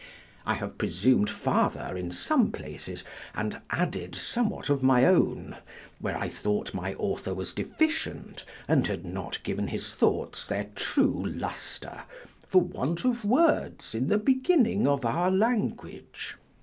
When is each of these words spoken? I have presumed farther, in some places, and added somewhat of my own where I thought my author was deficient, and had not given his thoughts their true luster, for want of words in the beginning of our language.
I 0.47 0.55
have 0.55 0.79
presumed 0.79 1.29
farther, 1.29 1.95
in 1.95 2.09
some 2.09 2.51
places, 2.51 3.03
and 3.35 3.61
added 3.69 4.15
somewhat 4.15 4.67
of 4.71 4.81
my 4.81 5.05
own 5.05 5.57
where 5.99 6.17
I 6.17 6.27
thought 6.27 6.73
my 6.73 6.95
author 6.95 7.35
was 7.35 7.53
deficient, 7.53 8.43
and 8.67 8.87
had 8.87 9.05
not 9.05 9.37
given 9.43 9.67
his 9.67 9.93
thoughts 9.93 10.43
their 10.47 10.69
true 10.73 11.23
luster, 11.27 12.05
for 12.47 12.61
want 12.63 13.05
of 13.05 13.23
words 13.23 13.93
in 13.93 14.07
the 14.07 14.17
beginning 14.17 14.87
of 14.87 15.05
our 15.05 15.29
language. 15.29 16.35